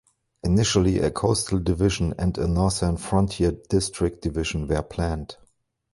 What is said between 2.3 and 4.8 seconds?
a Northern Frontier District Division